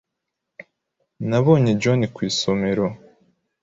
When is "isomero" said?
2.31-2.85